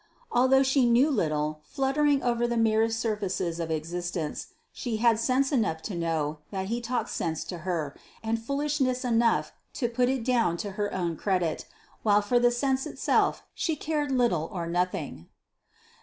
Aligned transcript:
Although 0.31 0.63
she 0.63 0.87
knew 0.89 1.11
little, 1.11 1.61
fluttering 1.61 2.23
over 2.23 2.47
the 2.47 2.57
merest 2.57 2.99
surfaces 2.99 3.59
of 3.59 3.69
existence, 3.69 4.47
she 4.73 4.97
had 4.97 5.19
sense 5.19 5.51
enough 5.51 5.83
to 5.83 5.93
know 5.95 6.39
that 6.49 6.69
he 6.69 6.81
talked 6.81 7.11
sense 7.11 7.43
to 7.43 7.59
her, 7.59 7.95
and 8.23 8.41
foolishness 8.43 9.05
enough 9.05 9.51
to 9.73 9.87
put 9.87 10.09
it 10.09 10.23
down 10.25 10.57
to 10.57 10.71
her 10.71 10.91
own 10.91 11.15
credit, 11.17 11.67
while 12.01 12.23
for 12.23 12.39
the 12.39 12.49
sense 12.49 12.87
itself 12.87 13.43
she 13.53 13.75
cared 13.75 14.09
little 14.11 14.49
or 14.51 14.65
nothing. 14.65 15.27